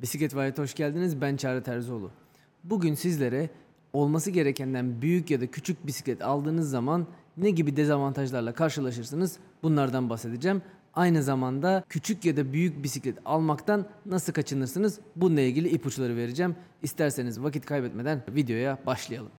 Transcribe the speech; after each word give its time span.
Bisiklet 0.00 0.34
Vayet'e 0.34 0.62
hoş 0.62 0.74
geldiniz. 0.74 1.20
Ben 1.20 1.36
Çağrı 1.36 1.62
Terzioğlu. 1.62 2.10
Bugün 2.64 2.94
sizlere 2.94 3.50
olması 3.92 4.30
gerekenden 4.30 5.02
büyük 5.02 5.30
ya 5.30 5.40
da 5.40 5.46
küçük 5.46 5.86
bisiklet 5.86 6.22
aldığınız 6.22 6.70
zaman 6.70 7.06
ne 7.36 7.50
gibi 7.50 7.76
dezavantajlarla 7.76 8.54
karşılaşırsınız 8.54 9.36
bunlardan 9.62 10.10
bahsedeceğim. 10.10 10.62
Aynı 10.94 11.22
zamanda 11.22 11.84
küçük 11.88 12.24
ya 12.24 12.36
da 12.36 12.52
büyük 12.52 12.82
bisiklet 12.82 13.18
almaktan 13.24 13.86
nasıl 14.06 14.32
kaçınırsınız 14.32 15.00
bununla 15.16 15.40
ilgili 15.40 15.68
ipuçları 15.68 16.16
vereceğim. 16.16 16.56
İsterseniz 16.82 17.42
vakit 17.42 17.66
kaybetmeden 17.66 18.22
videoya 18.28 18.78
başlayalım. 18.86 19.37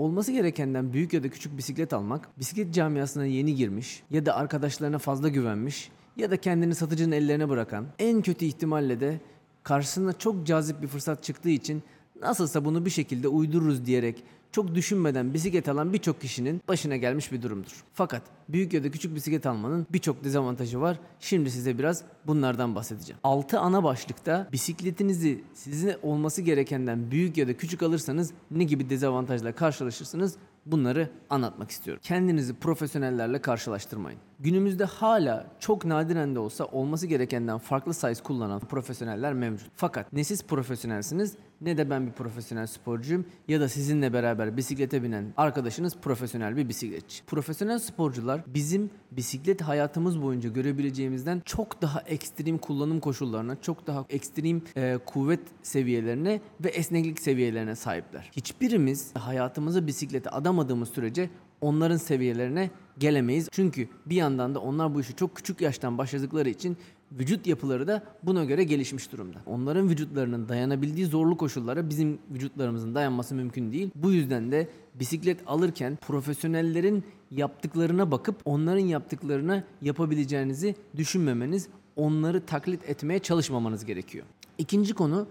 Olması 0.00 0.32
gerekenden 0.32 0.92
büyük 0.92 1.12
ya 1.12 1.22
da 1.22 1.28
küçük 1.28 1.56
bisiklet 1.56 1.92
almak, 1.92 2.38
bisiklet 2.38 2.74
camiasına 2.74 3.26
yeni 3.26 3.54
girmiş 3.54 4.02
ya 4.10 4.26
da 4.26 4.36
arkadaşlarına 4.36 4.98
fazla 4.98 5.28
güvenmiş 5.28 5.90
ya 6.16 6.30
da 6.30 6.36
kendini 6.36 6.74
satıcının 6.74 7.12
ellerine 7.12 7.48
bırakan, 7.48 7.86
en 7.98 8.22
kötü 8.22 8.44
ihtimalle 8.44 9.00
de 9.00 9.20
karşısına 9.62 10.12
çok 10.12 10.46
cazip 10.46 10.82
bir 10.82 10.86
fırsat 10.86 11.22
çıktığı 11.22 11.48
için 11.50 11.82
nasılsa 12.20 12.64
bunu 12.64 12.84
bir 12.84 12.90
şekilde 12.90 13.28
uydururuz 13.28 13.86
diyerek 13.86 14.24
çok 14.52 14.74
düşünmeden 14.74 15.34
bisiklet 15.34 15.68
alan 15.68 15.92
birçok 15.92 16.20
kişinin 16.20 16.62
başına 16.68 16.96
gelmiş 16.96 17.32
bir 17.32 17.42
durumdur. 17.42 17.84
Fakat 17.94 18.22
büyük 18.48 18.72
ya 18.72 18.84
da 18.84 18.90
küçük 18.90 19.14
bisiklet 19.14 19.46
almanın 19.46 19.86
birçok 19.92 20.24
dezavantajı 20.24 20.80
var. 20.80 20.98
Şimdi 21.20 21.50
size 21.50 21.78
biraz 21.78 22.04
bunlardan 22.26 22.74
bahsedeceğim. 22.74 23.20
6 23.24 23.58
ana 23.58 23.84
başlıkta 23.84 24.48
bisikletinizi 24.52 25.44
size 25.54 25.98
olması 26.02 26.42
gerekenden 26.42 27.10
büyük 27.10 27.36
ya 27.36 27.48
da 27.48 27.56
küçük 27.56 27.82
alırsanız 27.82 28.32
ne 28.50 28.64
gibi 28.64 28.90
dezavantajla 28.90 29.52
karşılaşırsınız 29.52 30.36
bunları 30.66 31.10
anlatmak 31.30 31.70
istiyorum. 31.70 32.02
Kendinizi 32.04 32.54
profesyonellerle 32.54 33.40
karşılaştırmayın. 33.40 34.20
Günümüzde 34.40 34.84
hala 34.84 35.46
çok 35.58 35.84
nadiren 35.84 36.34
de 36.34 36.38
olsa 36.38 36.64
olması 36.64 37.06
gerekenden 37.06 37.58
farklı 37.58 37.94
size 37.94 38.22
kullanan 38.22 38.60
profesyoneller 38.60 39.32
mevcut. 39.32 39.70
Fakat 39.76 40.12
ne 40.12 40.24
siz 40.24 40.42
profesyonelsiniz 40.42 41.34
ne 41.60 41.76
de 41.76 41.90
ben 41.90 42.06
bir 42.06 42.12
profesyonel 42.12 42.66
sporcuyum 42.66 43.26
ya 43.48 43.60
da 43.60 43.68
sizinle 43.68 44.12
beraber 44.12 44.56
bisiklete 44.56 45.02
binen 45.02 45.34
arkadaşınız 45.36 45.96
profesyonel 46.02 46.56
bir 46.56 46.68
bisikletçi. 46.68 47.24
Profesyonel 47.24 47.78
sporcular 47.78 48.42
bizim 48.46 48.90
bisiklet 49.12 49.62
hayatımız 49.62 50.22
boyunca 50.22 50.50
görebileceğimizden 50.50 51.42
çok 51.44 51.82
daha 51.82 52.00
ekstrem 52.00 52.58
kullanım 52.58 53.00
koşullarına, 53.00 53.60
çok 53.60 53.86
daha 53.86 54.04
ekstrem 54.10 54.62
e, 54.76 54.98
kuvvet 55.06 55.40
seviyelerine 55.62 56.40
ve 56.64 56.68
esneklik 56.68 57.20
seviyelerine 57.20 57.76
sahipler. 57.76 58.30
Hiçbirimiz 58.36 59.16
hayatımızı 59.16 59.86
bisiklete 59.86 60.30
adamadığımız 60.30 60.88
sürece 60.88 61.30
onların 61.60 61.96
seviyelerine 61.96 62.70
gelemeyiz. 62.98 63.48
Çünkü 63.52 63.88
bir 64.06 64.16
yandan 64.16 64.54
da 64.54 64.60
onlar 64.60 64.94
bu 64.94 65.00
işi 65.00 65.16
çok 65.16 65.36
küçük 65.36 65.60
yaştan 65.60 65.98
başladıkları 65.98 66.48
için 66.48 66.76
vücut 67.12 67.46
yapıları 67.46 67.86
da 67.86 68.02
buna 68.22 68.44
göre 68.44 68.64
gelişmiş 68.64 69.12
durumda. 69.12 69.38
Onların 69.46 69.88
vücutlarının 69.88 70.48
dayanabildiği 70.48 71.06
zorlu 71.06 71.36
koşullara 71.36 71.90
bizim 71.90 72.18
vücutlarımızın 72.30 72.94
dayanması 72.94 73.34
mümkün 73.34 73.72
değil. 73.72 73.90
Bu 73.94 74.12
yüzden 74.12 74.52
de 74.52 74.68
bisiklet 74.94 75.40
alırken 75.46 75.98
profesyonellerin 76.06 77.04
yaptıklarına 77.30 78.10
bakıp 78.10 78.36
onların 78.44 78.84
yaptıklarına 78.86 79.64
yapabileceğinizi 79.82 80.74
düşünmemeniz, 80.96 81.68
onları 81.96 82.46
taklit 82.46 82.88
etmeye 82.88 83.18
çalışmamanız 83.18 83.84
gerekiyor. 83.84 84.26
İkinci 84.58 84.94
konu 84.94 85.26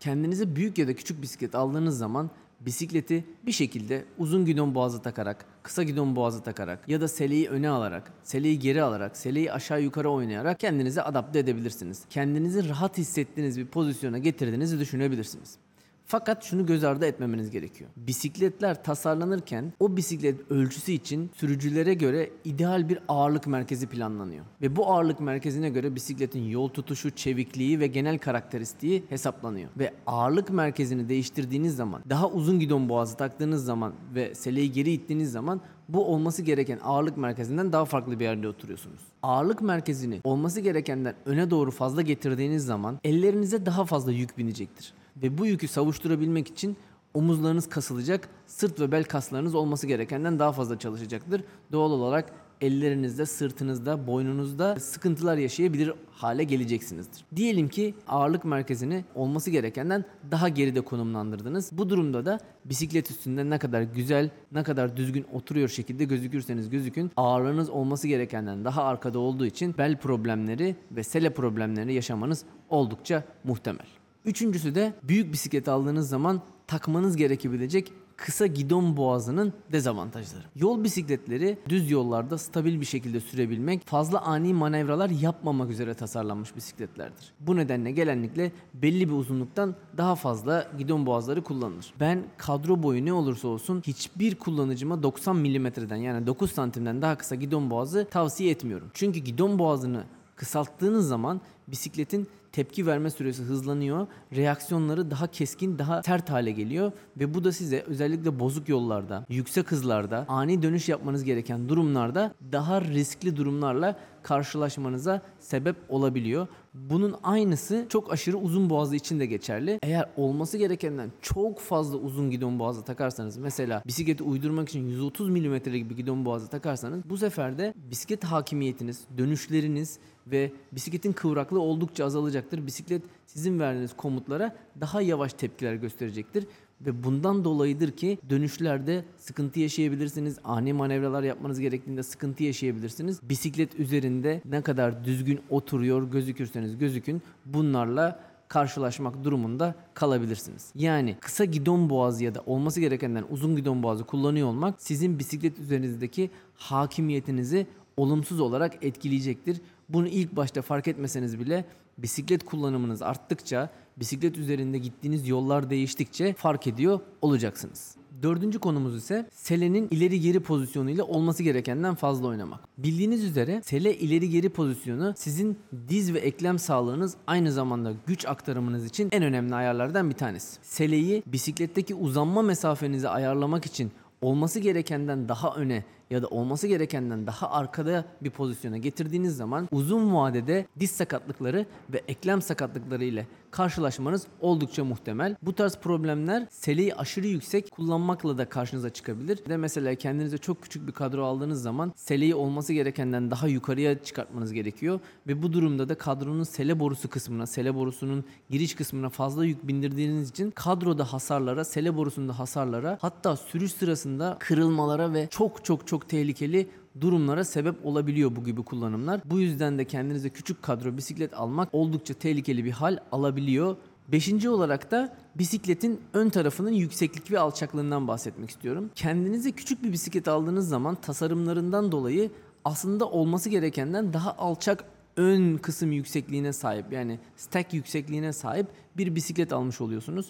kendinize 0.00 0.56
büyük 0.56 0.78
ya 0.78 0.88
da 0.88 0.94
küçük 0.96 1.22
bisiklet 1.22 1.54
aldığınız 1.54 1.98
zaman 1.98 2.30
bisikleti 2.66 3.24
bir 3.46 3.52
şekilde 3.52 4.04
uzun 4.18 4.44
gidon 4.44 4.74
boğazı 4.74 5.02
takarak, 5.02 5.46
kısa 5.62 5.82
gidon 5.82 6.16
boğazı 6.16 6.42
takarak 6.42 6.88
ya 6.88 7.00
da 7.00 7.08
seleyi 7.08 7.48
öne 7.48 7.68
alarak, 7.68 8.12
seleyi 8.22 8.58
geri 8.58 8.82
alarak, 8.82 9.16
seleyi 9.16 9.52
aşağı 9.52 9.82
yukarı 9.82 10.10
oynayarak 10.10 10.60
kendinizi 10.60 11.02
adapte 11.02 11.38
edebilirsiniz. 11.38 12.02
Kendinizi 12.10 12.68
rahat 12.68 12.98
hissettiğiniz 12.98 13.58
bir 13.58 13.66
pozisyona 13.66 14.18
getirdiğinizi 14.18 14.80
düşünebilirsiniz. 14.80 15.58
Fakat 16.06 16.44
şunu 16.44 16.66
göz 16.66 16.84
ardı 16.84 17.06
etmemeniz 17.06 17.50
gerekiyor. 17.50 17.90
Bisikletler 17.96 18.84
tasarlanırken 18.84 19.72
o 19.80 19.96
bisiklet 19.96 20.50
ölçüsü 20.50 20.92
için 20.92 21.30
sürücülere 21.34 21.94
göre 21.94 22.30
ideal 22.44 22.88
bir 22.88 22.98
ağırlık 23.08 23.46
merkezi 23.46 23.86
planlanıyor. 23.86 24.44
Ve 24.62 24.76
bu 24.76 24.92
ağırlık 24.92 25.20
merkezine 25.20 25.70
göre 25.70 25.94
bisikletin 25.94 26.42
yol 26.42 26.68
tutuşu, 26.68 27.10
çevikliği 27.10 27.80
ve 27.80 27.86
genel 27.86 28.18
karakteristiği 28.18 29.04
hesaplanıyor. 29.08 29.70
Ve 29.78 29.94
ağırlık 30.06 30.50
merkezini 30.50 31.08
değiştirdiğiniz 31.08 31.76
zaman, 31.76 32.02
daha 32.10 32.28
uzun 32.30 32.60
gidon 32.60 32.88
boğazı 32.88 33.16
taktığınız 33.16 33.64
zaman 33.64 33.92
ve 34.14 34.34
seleyi 34.34 34.72
geri 34.72 34.90
ittiğiniz 34.90 35.32
zaman 35.32 35.60
bu 35.88 36.04
olması 36.06 36.42
gereken 36.42 36.78
ağırlık 36.82 37.16
merkezinden 37.16 37.72
daha 37.72 37.84
farklı 37.84 38.20
bir 38.20 38.24
yerde 38.24 38.48
oturuyorsunuz. 38.48 39.00
Ağırlık 39.22 39.62
merkezini 39.62 40.20
olması 40.24 40.60
gerekenden 40.60 41.14
öne 41.26 41.50
doğru 41.50 41.70
fazla 41.70 42.02
getirdiğiniz 42.02 42.66
zaman 42.66 42.98
ellerinize 43.04 43.66
daha 43.66 43.84
fazla 43.84 44.12
yük 44.12 44.38
binecektir. 44.38 44.94
Ve 45.16 45.38
bu 45.38 45.46
yükü 45.46 45.68
savuşturabilmek 45.68 46.48
için 46.48 46.76
omuzlarınız 47.14 47.68
kasılacak, 47.68 48.28
sırt 48.46 48.80
ve 48.80 48.92
bel 48.92 49.04
kaslarınız 49.04 49.54
olması 49.54 49.86
gerekenden 49.86 50.38
daha 50.38 50.52
fazla 50.52 50.78
çalışacaktır. 50.78 51.44
Doğal 51.72 51.90
olarak 51.90 52.32
ellerinizde, 52.60 53.26
sırtınızda, 53.26 54.06
boynunuzda 54.06 54.80
sıkıntılar 54.80 55.36
yaşayabilir 55.36 55.92
hale 56.10 56.44
geleceksinizdir. 56.44 57.24
Diyelim 57.36 57.68
ki 57.68 57.94
ağırlık 58.08 58.44
merkezini 58.44 59.04
olması 59.14 59.50
gerekenden 59.50 60.04
daha 60.30 60.48
geride 60.48 60.80
konumlandırdınız. 60.80 61.70
Bu 61.72 61.90
durumda 61.90 62.26
da 62.26 62.38
bisiklet 62.64 63.10
üstünde 63.10 63.50
ne 63.50 63.58
kadar 63.58 63.82
güzel, 63.82 64.30
ne 64.52 64.62
kadar 64.62 64.96
düzgün 64.96 65.26
oturuyor 65.32 65.68
şekilde 65.68 66.04
gözükürseniz 66.04 66.70
gözükün 66.70 67.10
ağırlığınız 67.16 67.70
olması 67.70 68.08
gerekenden 68.08 68.64
daha 68.64 68.84
arkada 68.84 69.18
olduğu 69.18 69.46
için 69.46 69.74
bel 69.78 69.98
problemleri 69.98 70.76
ve 70.90 71.02
sele 71.02 71.34
problemleri 71.34 71.94
yaşamanız 71.94 72.44
oldukça 72.68 73.24
muhtemel. 73.44 73.86
Üçüncüsü 74.24 74.74
de 74.74 74.94
büyük 75.02 75.32
bisiklet 75.32 75.68
aldığınız 75.68 76.08
zaman 76.08 76.42
takmanız 76.66 77.16
gerekebilecek 77.16 77.92
kısa 78.16 78.46
gidon 78.46 78.96
boğazının 78.96 79.52
dezavantajları. 79.72 80.42
Yol 80.56 80.84
bisikletleri 80.84 81.58
düz 81.68 81.90
yollarda 81.90 82.38
stabil 82.38 82.80
bir 82.80 82.86
şekilde 82.86 83.20
sürebilmek, 83.20 83.86
fazla 83.86 84.22
ani 84.22 84.54
manevralar 84.54 85.10
yapmamak 85.10 85.70
üzere 85.70 85.94
tasarlanmış 85.94 86.56
bisikletlerdir. 86.56 87.32
Bu 87.40 87.56
nedenle 87.56 87.90
genellikle 87.90 88.52
belli 88.74 89.08
bir 89.08 89.14
uzunluktan 89.14 89.74
daha 89.96 90.14
fazla 90.14 90.70
gidon 90.78 91.06
boğazları 91.06 91.42
kullanılır. 91.42 91.94
Ben 92.00 92.24
kadro 92.36 92.82
boyu 92.82 93.04
ne 93.04 93.12
olursa 93.12 93.48
olsun 93.48 93.82
hiçbir 93.86 94.34
kullanıcıma 94.34 95.02
90 95.02 95.36
milimetreden 95.36 95.96
yani 95.96 96.26
9 96.26 96.52
santimden 96.52 97.02
daha 97.02 97.18
kısa 97.18 97.34
gidon 97.34 97.70
boğazı 97.70 98.08
tavsiye 98.10 98.50
etmiyorum. 98.50 98.90
Çünkü 98.94 99.20
gidon 99.20 99.58
boğazını 99.58 100.04
kısalttığınız 100.36 101.08
zaman 101.08 101.40
bisikletin 101.68 102.28
tepki 102.54 102.86
verme 102.86 103.10
süresi 103.10 103.42
hızlanıyor. 103.42 104.06
Reaksiyonları 104.36 105.10
daha 105.10 105.26
keskin, 105.26 105.78
daha 105.78 106.02
sert 106.02 106.30
hale 106.30 106.50
geliyor 106.50 106.92
ve 107.16 107.34
bu 107.34 107.44
da 107.44 107.52
size 107.52 107.80
özellikle 107.80 108.38
bozuk 108.40 108.68
yollarda, 108.68 109.26
yüksek 109.28 109.72
hızlarda, 109.72 110.24
ani 110.28 110.62
dönüş 110.62 110.88
yapmanız 110.88 111.24
gereken 111.24 111.68
durumlarda 111.68 112.34
daha 112.52 112.80
riskli 112.80 113.36
durumlarla 113.36 113.96
karşılaşmanıza 114.22 115.22
sebep 115.40 115.76
olabiliyor. 115.88 116.46
Bunun 116.74 117.14
aynısı 117.22 117.86
çok 117.88 118.12
aşırı 118.12 118.36
uzun 118.36 118.70
boğazı 118.70 118.96
için 118.96 119.20
de 119.20 119.26
geçerli. 119.26 119.78
Eğer 119.82 120.08
olması 120.16 120.58
gerekenden 120.58 121.12
çok 121.22 121.60
fazla 121.60 121.96
uzun 121.96 122.30
gidon 122.30 122.58
boğazı 122.58 122.84
takarsanız 122.84 123.36
mesela 123.36 123.82
bisikleti 123.86 124.22
uydurmak 124.22 124.68
için 124.68 124.88
130 124.88 125.28
mm 125.28 125.56
gibi 125.58 125.96
gidon 125.96 126.24
boğazı 126.24 126.48
takarsanız 126.48 127.10
bu 127.10 127.16
sefer 127.16 127.58
de 127.58 127.74
bisiklet 127.90 128.24
hakimiyetiniz, 128.24 129.00
dönüşleriniz 129.18 129.98
ve 130.26 130.52
bisikletin 130.72 131.12
kıvraklığı 131.12 131.60
oldukça 131.60 132.04
azalacaktır. 132.44 132.66
Bisiklet 132.66 133.02
sizin 133.26 133.58
verdiğiniz 133.58 133.96
komutlara 133.96 134.54
daha 134.80 135.02
yavaş 135.02 135.32
tepkiler 135.32 135.74
gösterecektir 135.74 136.46
ve 136.80 137.04
bundan 137.04 137.44
dolayıdır 137.44 137.90
ki 137.90 138.18
dönüşlerde 138.30 139.04
sıkıntı 139.16 139.60
yaşayabilirsiniz. 139.60 140.38
Ani 140.44 140.72
manevralar 140.72 141.22
yapmanız 141.22 141.60
gerektiğinde 141.60 142.02
sıkıntı 142.02 142.44
yaşayabilirsiniz. 142.44 143.20
Bisiklet 143.22 143.80
üzerinde 143.80 144.42
ne 144.44 144.62
kadar 144.62 145.04
düzgün 145.04 145.40
oturuyor 145.50 146.10
gözükürseniz 146.10 146.78
gözükün 146.78 147.22
bunlarla 147.46 148.20
karşılaşmak 148.48 149.24
durumunda 149.24 149.74
kalabilirsiniz. 149.94 150.72
Yani 150.74 151.16
kısa 151.20 151.44
gidon 151.44 151.90
boğazı 151.90 152.24
ya 152.24 152.34
da 152.34 152.42
olması 152.46 152.80
gerekenden 152.80 153.24
uzun 153.30 153.56
gidon 153.56 153.82
boğazı 153.82 154.04
kullanıyor 154.04 154.48
olmak 154.48 154.82
sizin 154.82 155.18
bisiklet 155.18 155.58
üzerinizdeki 155.58 156.30
hakimiyetinizi 156.54 157.66
olumsuz 157.96 158.40
olarak 158.40 158.84
etkileyecektir. 158.84 159.60
Bunu 159.88 160.08
ilk 160.08 160.36
başta 160.36 160.62
fark 160.62 160.88
etmeseniz 160.88 161.38
bile 161.38 161.64
bisiklet 161.98 162.44
kullanımınız 162.44 163.02
arttıkça, 163.02 163.70
bisiklet 163.96 164.38
üzerinde 164.38 164.78
gittiğiniz 164.78 165.28
yollar 165.28 165.70
değiştikçe 165.70 166.34
fark 166.34 166.66
ediyor 166.66 167.00
olacaksınız. 167.22 167.96
Dördüncü 168.22 168.58
konumuz 168.58 168.96
ise 168.96 169.28
selenin 169.32 169.88
ileri 169.90 170.20
geri 170.20 170.40
pozisyonu 170.40 170.90
ile 170.90 171.02
olması 171.02 171.42
gerekenden 171.42 171.94
fazla 171.94 172.26
oynamak. 172.26 172.60
Bildiğiniz 172.78 173.24
üzere 173.24 173.62
sele 173.64 173.98
ileri 173.98 174.30
geri 174.30 174.48
pozisyonu 174.48 175.14
sizin 175.16 175.58
diz 175.88 176.14
ve 176.14 176.18
eklem 176.18 176.58
sağlığınız 176.58 177.16
aynı 177.26 177.52
zamanda 177.52 177.92
güç 178.06 178.26
aktarımınız 178.26 178.86
için 178.86 179.08
en 179.12 179.22
önemli 179.22 179.54
ayarlardan 179.54 180.10
bir 180.10 180.14
tanesi. 180.14 180.58
Seleyi 180.62 181.22
bisikletteki 181.26 181.94
uzanma 181.94 182.42
mesafenizi 182.42 183.08
ayarlamak 183.08 183.66
için 183.66 183.92
olması 184.22 184.60
gerekenden 184.60 185.28
daha 185.28 185.54
öne 185.54 185.84
ya 186.10 186.22
da 186.22 186.26
olması 186.26 186.66
gerekenden 186.66 187.26
daha 187.26 187.50
arkada 187.50 188.04
bir 188.20 188.30
pozisyona 188.30 188.78
getirdiğiniz 188.78 189.36
zaman 189.36 189.68
uzun 189.72 190.14
vadede 190.14 190.66
diz 190.80 190.90
sakatlıkları 190.90 191.66
ve 191.92 192.02
eklem 192.08 192.42
sakatlıkları 192.42 193.04
ile 193.04 193.26
karşılaşmanız 193.54 194.26
oldukça 194.40 194.84
muhtemel. 194.84 195.36
Bu 195.42 195.54
tarz 195.54 195.76
problemler 195.76 196.46
seleyi 196.50 196.94
aşırı 196.94 197.26
yüksek 197.26 197.70
kullanmakla 197.70 198.38
da 198.38 198.48
karşınıza 198.48 198.90
çıkabilir. 198.90 199.38
De 199.48 199.56
mesela 199.56 199.94
kendinize 199.94 200.38
çok 200.38 200.62
küçük 200.62 200.86
bir 200.86 200.92
kadro 200.92 201.24
aldığınız 201.24 201.62
zaman 201.62 201.92
seleyi 201.96 202.34
olması 202.34 202.72
gerekenden 202.72 203.30
daha 203.30 203.48
yukarıya 203.48 204.02
çıkartmanız 204.02 204.52
gerekiyor 204.52 205.00
ve 205.26 205.42
bu 205.42 205.52
durumda 205.52 205.88
da 205.88 205.94
kadronun 205.94 206.42
sele 206.42 206.80
borusu 206.80 207.08
kısmına, 207.08 207.46
sele 207.46 207.74
borusunun 207.74 208.24
giriş 208.50 208.74
kısmına 208.74 209.08
fazla 209.08 209.44
yük 209.44 209.68
bindirdiğiniz 209.68 210.30
için 210.30 210.50
kadroda 210.50 211.12
hasarlara, 211.12 211.64
sele 211.64 211.96
borusunda 211.96 212.38
hasarlara 212.38 212.98
hatta 213.00 213.36
sürüş 213.36 213.72
sırasında 213.72 214.36
kırılmalara 214.40 215.12
ve 215.12 215.28
çok 215.30 215.64
çok 215.64 215.86
çok 215.86 216.03
tehlikeli 216.08 216.68
durumlara 217.00 217.44
sebep 217.44 217.86
olabiliyor 217.86 218.36
bu 218.36 218.44
gibi 218.44 218.62
kullanımlar. 218.62 219.20
Bu 219.24 219.40
yüzden 219.40 219.78
de 219.78 219.84
kendinize 219.84 220.28
küçük 220.28 220.62
kadro 220.62 220.96
bisiklet 220.96 221.34
almak 221.34 221.68
oldukça 221.74 222.14
tehlikeli 222.14 222.64
bir 222.64 222.70
hal 222.70 222.98
alabiliyor. 223.12 223.76
Beşinci 224.08 224.48
olarak 224.48 224.90
da 224.90 225.16
bisikletin 225.34 226.00
ön 226.12 226.30
tarafının 226.30 226.72
yükseklik 226.72 227.30
ve 227.30 227.38
alçaklığından 227.38 228.08
bahsetmek 228.08 228.50
istiyorum. 228.50 228.90
Kendinize 228.94 229.52
küçük 229.52 229.82
bir 229.82 229.92
bisiklet 229.92 230.28
aldığınız 230.28 230.68
zaman 230.68 230.94
tasarımlarından 230.94 231.92
dolayı 231.92 232.30
aslında 232.64 233.10
olması 233.10 233.50
gerekenden 233.50 234.12
daha 234.12 234.32
alçak 234.32 234.84
ön 235.16 235.56
kısım 235.56 235.92
yüksekliğine 235.92 236.52
sahip 236.52 236.92
yani 236.92 237.18
stack 237.36 237.74
yüksekliğine 237.74 238.32
sahip 238.32 238.66
bir 238.96 239.14
bisiklet 239.14 239.52
almış 239.52 239.80
oluyorsunuz. 239.80 240.26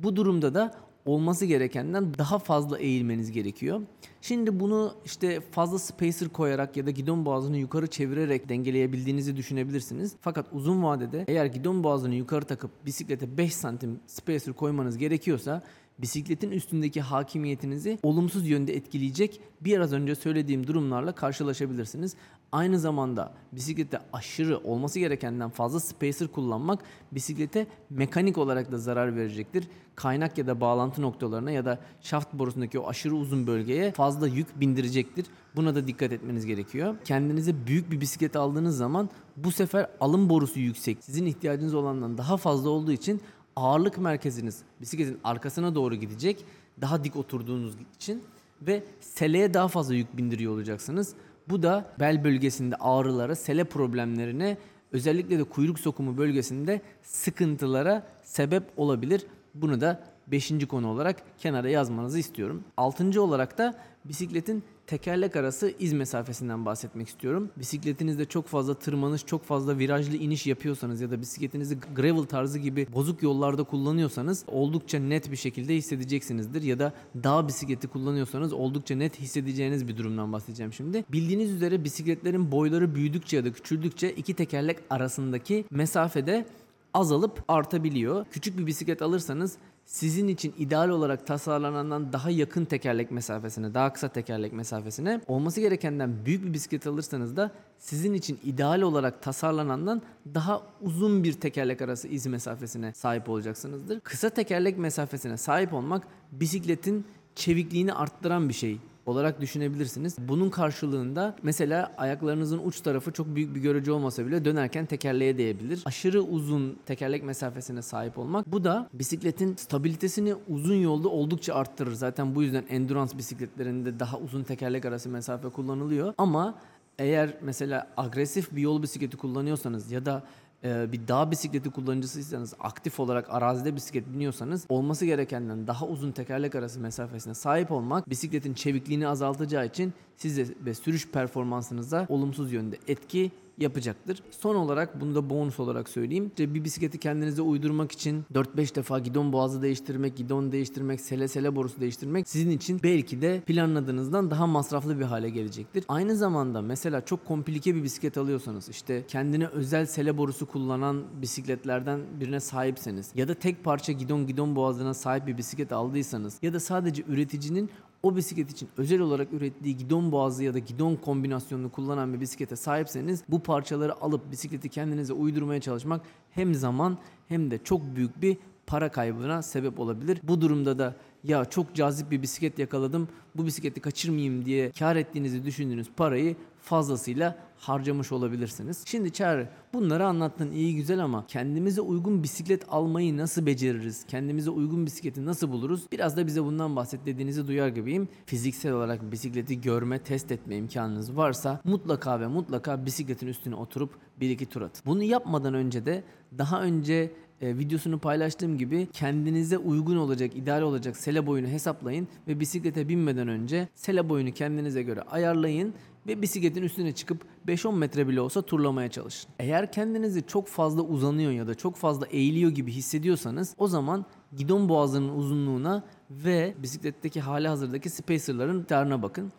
Bu 0.00 0.16
durumda 0.16 0.54
da 0.54 0.74
olması 1.04 1.46
gerekenden 1.46 2.14
daha 2.18 2.38
fazla 2.38 2.78
eğilmeniz 2.78 3.32
gerekiyor. 3.32 3.80
Şimdi 4.20 4.60
bunu 4.60 4.94
işte 5.04 5.40
fazla 5.40 5.78
spacer 5.78 6.28
koyarak 6.28 6.76
ya 6.76 6.86
da 6.86 6.90
gidon 6.90 7.24
boğazını 7.24 7.56
yukarı 7.56 7.86
çevirerek 7.86 8.48
dengeleyebildiğinizi 8.48 9.36
düşünebilirsiniz. 9.36 10.14
Fakat 10.20 10.46
uzun 10.52 10.82
vadede 10.82 11.24
eğer 11.28 11.46
gidon 11.46 11.84
boğazını 11.84 12.14
yukarı 12.14 12.44
takıp 12.44 12.70
bisiklete 12.86 13.36
5 13.38 13.54
santim 13.54 14.00
spacer 14.06 14.54
koymanız 14.54 14.98
gerekiyorsa 14.98 15.62
bisikletin 15.98 16.50
üstündeki 16.50 17.00
hakimiyetinizi 17.00 17.98
olumsuz 18.02 18.48
yönde 18.48 18.76
etkileyecek 18.76 19.40
biraz 19.60 19.92
önce 19.92 20.14
söylediğim 20.14 20.66
durumlarla 20.66 21.12
karşılaşabilirsiniz. 21.12 22.16
Aynı 22.52 22.78
zamanda 22.78 23.34
bisiklette 23.52 23.98
aşırı 24.12 24.58
olması 24.58 24.98
gerekenden 24.98 25.50
fazla 25.50 25.80
spacer 25.80 26.28
kullanmak 26.28 26.82
bisiklete 27.12 27.66
mekanik 27.90 28.38
olarak 28.38 28.72
da 28.72 28.78
zarar 28.78 29.16
verecektir. 29.16 29.68
Kaynak 29.94 30.38
ya 30.38 30.46
da 30.46 30.60
bağlantı 30.60 31.02
noktalarına 31.02 31.50
ya 31.50 31.64
da 31.64 31.78
şaft 32.00 32.34
borusundaki 32.34 32.78
o 32.78 32.88
aşırı 32.88 33.14
uzun 33.14 33.46
bölgeye 33.46 33.92
fazla 33.92 34.28
yük 34.28 34.60
bindirecektir. 34.60 35.26
Buna 35.56 35.74
da 35.74 35.86
dikkat 35.86 36.12
etmeniz 36.12 36.46
gerekiyor. 36.46 36.96
Kendinize 37.04 37.66
büyük 37.66 37.90
bir 37.90 38.00
bisiklet 38.00 38.36
aldığınız 38.36 38.76
zaman 38.76 39.10
bu 39.36 39.52
sefer 39.52 39.86
alım 40.00 40.28
borusu 40.28 40.60
yüksek. 40.60 40.98
Sizin 41.00 41.26
ihtiyacınız 41.26 41.74
olandan 41.74 42.18
daha 42.18 42.36
fazla 42.36 42.70
olduğu 42.70 42.92
için 42.92 43.20
ağırlık 43.56 43.98
merkeziniz 43.98 44.62
bisikletin 44.80 45.18
arkasına 45.24 45.74
doğru 45.74 45.94
gidecek. 45.94 46.44
Daha 46.80 47.04
dik 47.04 47.16
oturduğunuz 47.16 47.74
için 47.96 48.22
ve 48.62 48.84
seleye 49.00 49.54
daha 49.54 49.68
fazla 49.68 49.94
yük 49.94 50.16
bindiriyor 50.16 50.52
olacaksınız. 50.52 51.14
Bu 51.48 51.62
da 51.62 51.86
bel 52.00 52.24
bölgesinde 52.24 52.76
ağrılara, 52.76 53.34
sele 53.34 53.64
problemlerine 53.64 54.56
özellikle 54.92 55.38
de 55.38 55.44
kuyruk 55.44 55.78
sokumu 55.78 56.18
bölgesinde 56.18 56.80
sıkıntılara 57.02 58.06
sebep 58.22 58.62
olabilir. 58.76 59.26
Bunu 59.54 59.80
da 59.80 60.04
5. 60.26 60.66
konu 60.68 60.88
olarak 60.88 61.22
kenara 61.38 61.68
yazmanızı 61.68 62.18
istiyorum. 62.18 62.64
6. 62.76 63.22
olarak 63.22 63.58
da 63.58 63.74
bisikletin 64.04 64.64
tekerlek 64.92 65.36
arası 65.36 65.74
iz 65.78 65.92
mesafesinden 65.92 66.66
bahsetmek 66.66 67.08
istiyorum. 67.08 67.50
Bisikletinizde 67.56 68.24
çok 68.24 68.46
fazla 68.46 68.74
tırmanış, 68.74 69.26
çok 69.26 69.44
fazla 69.44 69.78
virajlı 69.78 70.16
iniş 70.16 70.46
yapıyorsanız 70.46 71.00
ya 71.00 71.10
da 71.10 71.20
bisikletinizi 71.20 71.78
gravel 71.96 72.22
tarzı 72.22 72.58
gibi 72.58 72.86
bozuk 72.94 73.22
yollarda 73.22 73.64
kullanıyorsanız 73.64 74.44
oldukça 74.46 74.98
net 74.98 75.30
bir 75.30 75.36
şekilde 75.36 75.74
hissedeceksinizdir. 75.74 76.62
Ya 76.62 76.78
da 76.78 76.92
dağ 77.24 77.48
bisikleti 77.48 77.88
kullanıyorsanız 77.88 78.52
oldukça 78.52 78.96
net 78.96 79.20
hissedeceğiniz 79.20 79.88
bir 79.88 79.96
durumdan 79.96 80.32
bahsedeceğim 80.32 80.72
şimdi. 80.72 81.04
Bildiğiniz 81.12 81.50
üzere 81.50 81.84
bisikletlerin 81.84 82.52
boyları 82.52 82.94
büyüdükçe 82.94 83.36
ya 83.36 83.44
da 83.44 83.52
küçüldükçe 83.52 84.10
iki 84.10 84.34
tekerlek 84.34 84.78
arasındaki 84.90 85.64
mesafede 85.70 86.46
azalıp 86.94 87.44
artabiliyor. 87.48 88.26
Küçük 88.30 88.58
bir 88.58 88.66
bisiklet 88.66 89.02
alırsanız 89.02 89.56
sizin 89.92 90.28
için 90.28 90.54
ideal 90.58 90.88
olarak 90.88 91.26
tasarlanandan 91.26 92.12
daha 92.12 92.30
yakın 92.30 92.64
tekerlek 92.64 93.10
mesafesine, 93.10 93.74
daha 93.74 93.92
kısa 93.92 94.08
tekerlek 94.08 94.52
mesafesine, 94.52 95.20
olması 95.26 95.60
gerekenden 95.60 96.26
büyük 96.26 96.44
bir 96.44 96.52
bisiklet 96.52 96.86
alırsanız 96.86 97.36
da 97.36 97.50
sizin 97.78 98.14
için 98.14 98.38
ideal 98.44 98.80
olarak 98.80 99.22
tasarlanandan 99.22 100.02
daha 100.34 100.62
uzun 100.80 101.24
bir 101.24 101.32
tekerlek 101.32 101.82
arası 101.82 102.08
iz 102.08 102.26
mesafesine 102.26 102.92
sahip 102.94 103.28
olacaksınızdır. 103.28 104.00
Kısa 104.00 104.30
tekerlek 104.30 104.78
mesafesine 104.78 105.36
sahip 105.36 105.74
olmak 105.74 106.06
bisikletin 106.32 107.04
çevikliğini 107.34 107.92
arttıran 107.92 108.48
bir 108.48 108.54
şey 108.54 108.78
olarak 109.06 109.40
düşünebilirsiniz. 109.40 110.16
Bunun 110.18 110.50
karşılığında 110.50 111.36
mesela 111.42 111.92
ayaklarınızın 111.98 112.60
uç 112.64 112.80
tarafı 112.80 113.12
çok 113.12 113.36
büyük 113.36 113.54
bir 113.54 113.60
görücü 113.60 113.90
olmasa 113.90 114.26
bile 114.26 114.44
dönerken 114.44 114.86
tekerleğe 114.86 115.38
değebilir. 115.38 115.82
Aşırı 115.84 116.22
uzun 116.22 116.78
tekerlek 116.86 117.24
mesafesine 117.24 117.82
sahip 117.82 118.18
olmak 118.18 118.52
bu 118.52 118.64
da 118.64 118.88
bisikletin 118.92 119.56
stabilitesini 119.56 120.34
uzun 120.48 120.76
yolda 120.76 121.08
oldukça 121.08 121.54
arttırır. 121.54 121.92
Zaten 121.92 122.34
bu 122.34 122.42
yüzden 122.42 122.64
endurance 122.68 123.18
bisikletlerinde 123.18 124.00
daha 124.00 124.18
uzun 124.18 124.42
tekerlek 124.42 124.84
arası 124.84 125.08
mesafe 125.08 125.48
kullanılıyor. 125.48 126.14
Ama 126.18 126.54
eğer 126.98 127.34
mesela 127.42 127.86
agresif 127.96 128.56
bir 128.56 128.62
yol 128.62 128.82
bisikleti 128.82 129.16
kullanıyorsanız 129.16 129.92
ya 129.92 130.06
da 130.06 130.22
e, 130.64 130.92
bir 130.92 131.08
dağ 131.08 131.30
bisikleti 131.30 131.70
kullanıcısıysanız, 131.70 132.54
aktif 132.60 133.00
olarak 133.00 133.26
arazide 133.30 133.76
bisiklet 133.76 134.12
biniyorsanız 134.12 134.66
olması 134.68 135.06
gerekenden 135.06 135.66
daha 135.66 135.86
uzun 135.86 136.12
tekerlek 136.12 136.54
arası 136.54 136.80
mesafesine 136.80 137.34
sahip 137.34 137.70
olmak 137.70 138.10
bisikletin 138.10 138.54
çevikliğini 138.54 139.08
azaltacağı 139.08 139.66
için 139.66 139.92
size 140.16 140.46
ve 140.64 140.74
sürüş 140.74 141.08
performansınıza 141.08 142.06
olumsuz 142.08 142.52
yönde 142.52 142.78
etki 142.88 143.30
yapacaktır. 143.62 144.22
Son 144.30 144.54
olarak 144.54 145.00
bunu 145.00 145.14
da 145.14 145.30
bonus 145.30 145.60
olarak 145.60 145.88
söyleyeyim. 145.88 146.26
İşte 146.26 146.54
bir 146.54 146.64
bisikleti 146.64 146.98
kendinize 146.98 147.42
uydurmak 147.42 147.92
için 147.92 148.24
4-5 148.34 148.74
defa 148.74 148.98
gidon 148.98 149.32
boğazı 149.32 149.62
değiştirmek, 149.62 150.16
gidon 150.16 150.52
değiştirmek, 150.52 151.00
sele 151.00 151.28
sele 151.28 151.56
borusu 151.56 151.80
değiştirmek 151.80 152.28
sizin 152.28 152.50
için 152.50 152.80
belki 152.82 153.22
de 153.22 153.40
planladığınızdan 153.40 154.30
daha 154.30 154.46
masraflı 154.46 154.98
bir 154.98 155.04
hale 155.04 155.30
gelecektir. 155.30 155.84
Aynı 155.88 156.16
zamanda 156.16 156.62
mesela 156.62 157.04
çok 157.04 157.26
komplike 157.26 157.74
bir 157.74 157.82
bisiklet 157.82 158.18
alıyorsanız 158.18 158.68
işte 158.68 159.04
kendine 159.08 159.46
özel 159.46 159.86
sele 159.86 160.18
borusu 160.18 160.46
kullanan 160.46 161.04
bisikletlerden 161.22 162.00
birine 162.20 162.40
sahipseniz 162.40 163.10
ya 163.14 163.28
da 163.28 163.34
tek 163.34 163.64
parça 163.64 163.92
gidon 163.92 164.26
gidon 164.26 164.56
boğazına 164.56 164.94
sahip 164.94 165.26
bir 165.26 165.38
bisiklet 165.38 165.72
aldıysanız 165.72 166.38
ya 166.42 166.52
da 166.52 166.60
sadece 166.60 167.02
üreticinin 167.08 167.70
o 168.02 168.16
bisiklet 168.16 168.50
için 168.50 168.68
özel 168.76 169.00
olarak 169.00 169.32
ürettiği 169.32 169.76
gidon 169.76 170.12
boğazı 170.12 170.44
ya 170.44 170.54
da 170.54 170.58
gidon 170.58 170.96
kombinasyonunu 170.96 171.70
kullanan 171.70 172.14
bir 172.14 172.20
bisiklete 172.20 172.56
sahipseniz 172.56 173.24
bu 173.28 173.40
parçaları 173.40 174.02
alıp 174.02 174.30
bisikleti 174.30 174.68
kendinize 174.68 175.12
uydurmaya 175.12 175.60
çalışmak 175.60 176.00
hem 176.30 176.54
zaman 176.54 176.98
hem 177.28 177.50
de 177.50 177.58
çok 177.64 177.96
büyük 177.96 178.22
bir 178.22 178.36
para 178.66 178.90
kaybına 178.90 179.42
sebep 179.42 179.80
olabilir. 179.80 180.20
Bu 180.22 180.40
durumda 180.40 180.78
da 180.78 180.96
ya 181.24 181.44
çok 181.44 181.74
cazip 181.74 182.10
bir 182.10 182.22
bisiklet 182.22 182.58
yakaladım 182.58 183.08
bu 183.34 183.46
bisikleti 183.46 183.80
kaçırmayayım 183.80 184.44
diye 184.44 184.70
kar 184.70 184.96
ettiğinizi 184.96 185.44
düşündüğünüz 185.44 185.88
parayı 185.96 186.36
fazlasıyla 186.60 187.38
harcamış 187.58 188.12
olabilirsiniz. 188.12 188.84
Şimdi 188.86 189.12
Çağrı 189.12 189.48
bunları 189.74 190.06
anlattın 190.06 190.50
iyi 190.50 190.76
güzel 190.76 191.04
ama 191.04 191.26
kendimize 191.26 191.80
uygun 191.80 192.22
bisiklet 192.22 192.64
almayı 192.68 193.16
nasıl 193.16 193.46
beceririz? 193.46 194.06
Kendimize 194.06 194.50
uygun 194.50 194.86
bisikleti 194.86 195.26
nasıl 195.26 195.50
buluruz? 195.50 195.86
Biraz 195.92 196.16
da 196.16 196.26
bize 196.26 196.44
bundan 196.44 196.76
bahset 196.76 197.06
dediğinizi 197.06 197.46
duyar 197.46 197.68
gibiyim. 197.68 198.08
Fiziksel 198.26 198.72
olarak 198.72 199.12
bisikleti 199.12 199.60
görme, 199.60 199.98
test 199.98 200.32
etme 200.32 200.56
imkanınız 200.56 201.16
varsa 201.16 201.60
mutlaka 201.64 202.20
ve 202.20 202.26
mutlaka 202.26 202.86
bisikletin 202.86 203.26
üstüne 203.26 203.54
oturup 203.54 203.90
bir 204.20 204.30
iki 204.30 204.46
tur 204.46 204.62
atın. 204.62 204.82
Bunu 204.86 205.02
yapmadan 205.02 205.54
önce 205.54 205.86
de 205.86 206.04
daha 206.38 206.62
önce 206.62 207.12
e, 207.42 207.58
videosunu 207.58 207.98
paylaştığım 207.98 208.58
gibi 208.58 208.88
kendinize 208.92 209.58
uygun 209.58 209.96
olacak, 209.96 210.36
ideal 210.36 210.62
olacak 210.62 210.96
sele 210.96 211.26
boyunu 211.26 211.46
hesaplayın 211.48 212.08
ve 212.28 212.40
bisiklete 212.40 212.88
binmeden 212.88 213.28
önce 213.28 213.68
sele 213.74 214.08
boyunu 214.08 214.32
kendinize 214.32 214.82
göre 214.82 215.02
ayarlayın 215.02 215.74
ve 216.06 216.22
bisikletin 216.22 216.62
üstüne 216.62 216.92
çıkıp 216.92 217.24
5-10 217.48 217.76
metre 217.76 218.08
bile 218.08 218.20
olsa 218.20 218.42
turlamaya 218.42 218.90
çalışın. 218.90 219.30
Eğer 219.38 219.72
kendinizi 219.72 220.26
çok 220.26 220.48
fazla 220.48 220.82
uzanıyor 220.82 221.32
ya 221.32 221.46
da 221.46 221.54
çok 221.54 221.76
fazla 221.76 222.06
eğiliyor 222.06 222.50
gibi 222.50 222.72
hissediyorsanız 222.72 223.54
o 223.58 223.66
zaman 223.66 224.04
gidon 224.36 224.68
boğazının 224.68 225.16
uzunluğuna 225.16 225.84
ve 226.10 226.54
bisikletteki 226.58 227.20
hali 227.20 227.48
hazırdaki 227.48 227.90
spacerların 227.90 228.56
miktarına 228.56 229.02
bakın. 229.02 229.32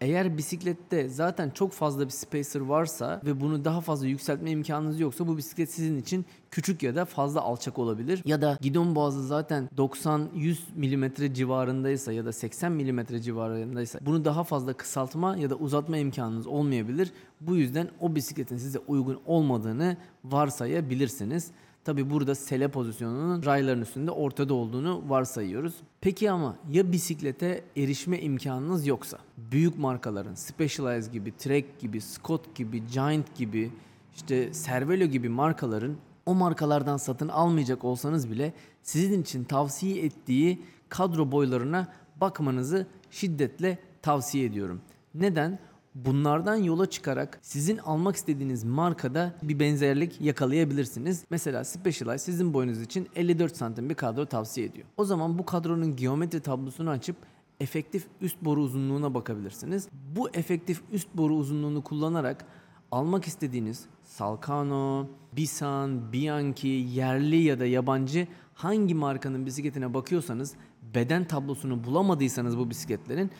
Eğer 0.00 0.38
bisiklette 0.38 1.08
zaten 1.08 1.50
çok 1.50 1.72
fazla 1.72 2.04
bir 2.04 2.10
spacer 2.10 2.60
varsa 2.60 3.20
ve 3.24 3.40
bunu 3.40 3.64
daha 3.64 3.80
fazla 3.80 4.06
yükseltme 4.06 4.50
imkanınız 4.50 5.00
yoksa 5.00 5.26
bu 5.26 5.36
bisiklet 5.36 5.70
sizin 5.70 5.98
için 5.98 6.26
küçük 6.50 6.82
ya 6.82 6.96
da 6.96 7.04
fazla 7.04 7.40
alçak 7.40 7.78
olabilir. 7.78 8.22
Ya 8.24 8.42
da 8.42 8.58
gidon 8.60 8.94
boğazı 8.94 9.26
zaten 9.26 9.68
90-100 9.76 10.56
mm 10.76 11.34
civarındaysa 11.34 12.12
ya 12.12 12.24
da 12.24 12.32
80 12.32 12.72
mm 12.72 13.20
civarındaysa 13.20 13.98
bunu 14.02 14.24
daha 14.24 14.44
fazla 14.44 14.72
kısaltma 14.72 15.36
ya 15.36 15.50
da 15.50 15.54
uzatma 15.54 15.96
imkanınız 15.96 16.46
olmayabilir. 16.46 17.12
Bu 17.40 17.56
yüzden 17.56 17.88
o 18.00 18.14
bisikletin 18.14 18.56
size 18.56 18.78
uygun 18.78 19.20
olmadığını 19.26 19.96
varsayabilirsiniz. 20.24 21.50
Tabi 21.84 22.10
burada 22.10 22.34
sele 22.34 22.68
pozisyonunun 22.68 23.44
rayların 23.44 23.82
üstünde 23.82 24.10
ortada 24.10 24.54
olduğunu 24.54 25.02
varsayıyoruz. 25.08 25.74
Peki 26.00 26.30
ama 26.30 26.56
ya 26.70 26.92
bisiklete 26.92 27.64
erişme 27.76 28.20
imkanınız 28.20 28.86
yoksa? 28.86 29.18
Büyük 29.36 29.78
markaların 29.78 30.34
Specialized 30.34 31.12
gibi, 31.12 31.36
Trek 31.36 31.80
gibi, 31.80 32.00
Scott 32.00 32.54
gibi, 32.54 32.86
Giant 32.86 33.36
gibi, 33.36 33.70
işte 34.14 34.50
Cervelo 34.64 35.04
gibi 35.04 35.28
markaların 35.28 35.96
o 36.26 36.34
markalardan 36.34 36.96
satın 36.96 37.28
almayacak 37.28 37.84
olsanız 37.84 38.30
bile 38.30 38.52
sizin 38.82 39.22
için 39.22 39.44
tavsiye 39.44 40.04
ettiği 40.04 40.62
kadro 40.88 41.32
boylarına 41.32 41.88
bakmanızı 42.20 42.86
şiddetle 43.10 43.78
tavsiye 44.02 44.44
ediyorum. 44.44 44.80
Neden? 45.14 45.58
Bunlardan 45.94 46.54
yola 46.54 46.90
çıkarak 46.90 47.38
sizin 47.42 47.78
almak 47.78 48.16
istediğiniz 48.16 48.64
markada 48.64 49.34
bir 49.42 49.58
benzerlik 49.58 50.20
yakalayabilirsiniz. 50.20 51.24
Mesela 51.30 51.64
Specialized 51.64 52.24
sizin 52.24 52.54
boyunuz 52.54 52.82
için 52.82 53.08
54 53.16 53.56
santim 53.56 53.90
bir 53.90 53.94
kadro 53.94 54.26
tavsiye 54.26 54.66
ediyor. 54.66 54.86
O 54.96 55.04
zaman 55.04 55.38
bu 55.38 55.46
kadronun 55.46 55.96
geometri 55.96 56.40
tablosunu 56.40 56.90
açıp 56.90 57.16
efektif 57.60 58.06
üst 58.20 58.42
boru 58.42 58.60
uzunluğuna 58.60 59.14
bakabilirsiniz. 59.14 59.88
Bu 60.16 60.30
efektif 60.30 60.82
üst 60.92 61.08
boru 61.14 61.34
uzunluğunu 61.34 61.84
kullanarak 61.84 62.44
almak 62.92 63.24
istediğiniz 63.24 63.84
Salcano, 64.04 65.06
Bisan, 65.36 66.12
Bianchi, 66.12 66.68
yerli 66.68 67.42
ya 67.42 67.60
da 67.60 67.66
yabancı 67.66 68.26
hangi 68.54 68.94
markanın 68.94 69.46
bisikletine 69.46 69.94
bakıyorsanız 69.94 70.54
beden 70.94 71.24
tablosunu 71.24 71.84
bulamadıysanız 71.84 72.58
bu 72.58 72.70
bisikletlerin 72.70 73.30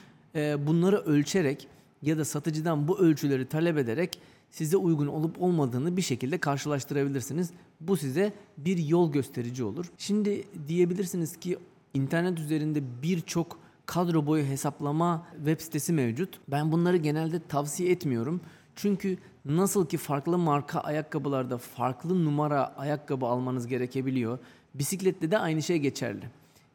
bunları 0.67 0.97
ölçerek 0.97 1.69
ya 2.03 2.19
da 2.19 2.25
satıcıdan 2.25 2.89
bu 2.89 2.99
ölçüleri 2.99 3.49
talep 3.49 3.79
ederek 3.79 4.21
size 4.51 4.77
uygun 4.77 5.07
olup 5.07 5.43
olmadığını 5.43 5.97
bir 5.97 6.03
şekilde 6.03 6.39
karşılaştırabilirsiniz. 6.39 7.51
Bu 7.81 7.97
size 7.97 8.33
bir 8.59 8.79
yol 8.79 9.13
gösterici 9.13 9.65
olur. 9.65 9.87
Şimdi 9.99 10.45
diyebilirsiniz 10.69 11.37
ki 11.37 11.59
internet 11.95 12.39
üzerinde 12.39 12.83
birçok 13.03 13.59
kadro 13.87 14.27
boyu 14.27 14.45
hesaplama 14.45 15.27
web 15.37 15.61
sitesi 15.61 15.93
mevcut. 15.93 16.41
Ben 16.49 16.73
bunları 16.73 16.97
genelde 16.97 17.47
tavsiye 17.49 17.91
etmiyorum. 17.91 18.41
Çünkü 18.77 19.19
nasıl 19.45 19.87
ki 19.87 19.97
farklı 19.97 20.39
marka 20.39 20.81
ayakkabılarda 20.81 21.59
farklı 21.59 22.25
numara 22.25 22.75
ayakkabı 22.77 23.27
almanız 23.27 23.67
gerekebiliyor. 23.67 24.39
Bisiklette 24.75 25.31
de 25.31 25.39
aynı 25.39 25.63
şey 25.63 25.79
geçerli. 25.79 26.25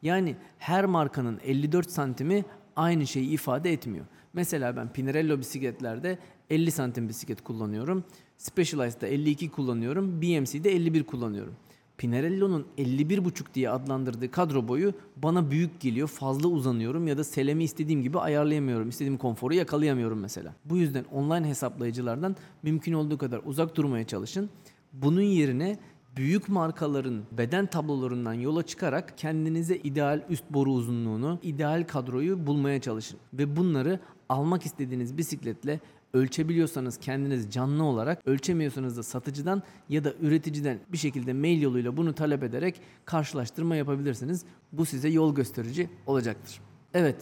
Yani 0.02 0.36
her 0.58 0.84
markanın 0.84 1.40
54 1.44 1.90
santimi 1.90 2.44
aynı 2.76 3.06
şeyi 3.06 3.28
ifade 3.28 3.72
etmiyor. 3.72 4.06
Mesela 4.36 4.76
ben 4.76 4.92
Pinarello 4.92 5.38
bisikletlerde 5.38 6.18
50 6.50 6.70
santim 6.70 7.08
bisiklet 7.08 7.44
kullanıyorum. 7.44 8.04
Specialized'da 8.36 9.06
52 9.06 9.50
kullanıyorum. 9.50 10.22
BMC'de 10.22 10.72
51 10.72 11.04
kullanıyorum. 11.04 11.54
Pinarello'nun 11.98 12.66
51.5 12.78 13.54
diye 13.54 13.70
adlandırdığı 13.70 14.30
kadro 14.30 14.68
boyu 14.68 14.92
bana 15.16 15.50
büyük 15.50 15.80
geliyor. 15.80 16.08
Fazla 16.08 16.48
uzanıyorum 16.48 17.06
ya 17.06 17.18
da 17.18 17.24
selemi 17.24 17.64
istediğim 17.64 18.02
gibi 18.02 18.18
ayarlayamıyorum. 18.18 18.88
İstediğim 18.88 19.18
konforu 19.18 19.54
yakalayamıyorum 19.54 20.20
mesela. 20.20 20.54
Bu 20.64 20.76
yüzden 20.76 21.04
online 21.04 21.48
hesaplayıcılardan 21.48 22.36
mümkün 22.62 22.92
olduğu 22.92 23.18
kadar 23.18 23.40
uzak 23.44 23.76
durmaya 23.76 24.06
çalışın. 24.06 24.50
Bunun 24.92 25.20
yerine 25.20 25.78
büyük 26.16 26.48
markaların 26.48 27.22
beden 27.32 27.66
tablolarından 27.66 28.32
yola 28.32 28.62
çıkarak 28.62 29.18
kendinize 29.18 29.76
ideal 29.76 30.22
üst 30.28 30.44
boru 30.50 30.72
uzunluğunu, 30.72 31.38
ideal 31.42 31.84
kadroyu 31.88 32.46
bulmaya 32.46 32.80
çalışın. 32.80 33.18
Ve 33.32 33.56
bunları 33.56 34.00
almak 34.28 34.66
istediğiniz 34.66 35.18
bisikletle 35.18 35.80
ölçebiliyorsanız 36.14 36.96
kendiniz 36.96 37.50
canlı 37.50 37.84
olarak, 37.84 38.26
ölçemiyorsanız 38.26 38.96
da 38.96 39.02
satıcıdan 39.02 39.62
ya 39.88 40.04
da 40.04 40.12
üreticiden 40.20 40.78
bir 40.92 40.98
şekilde 40.98 41.32
mail 41.32 41.62
yoluyla 41.62 41.96
bunu 41.96 42.12
talep 42.12 42.42
ederek 42.42 42.80
karşılaştırma 43.04 43.76
yapabilirsiniz. 43.76 44.44
Bu 44.72 44.84
size 44.84 45.08
yol 45.08 45.34
gösterici 45.34 45.90
olacaktır. 46.06 46.60
Evet, 46.94 47.16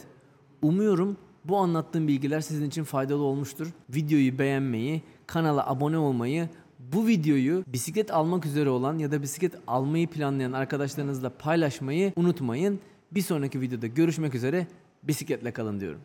umuyorum 0.61 1.17
bu 1.45 1.57
anlattığım 1.57 2.07
bilgiler 2.07 2.41
sizin 2.41 2.67
için 2.67 2.83
faydalı 2.83 3.23
olmuştur. 3.23 3.67
Videoyu 3.89 4.39
beğenmeyi, 4.39 5.01
kanala 5.27 5.69
abone 5.69 5.97
olmayı, 5.97 6.49
bu 6.79 7.07
videoyu 7.07 7.63
bisiklet 7.67 8.13
almak 8.13 8.45
üzere 8.45 8.69
olan 8.69 8.97
ya 8.97 9.11
da 9.11 9.21
bisiklet 9.21 9.53
almayı 9.67 10.07
planlayan 10.07 10.51
arkadaşlarınızla 10.51 11.29
paylaşmayı 11.29 12.13
unutmayın. 12.15 12.79
Bir 13.11 13.21
sonraki 13.21 13.61
videoda 13.61 13.87
görüşmek 13.87 14.35
üzere. 14.35 14.67
Bisikletle 15.03 15.51
kalın 15.51 15.79
diyorum. 15.79 16.01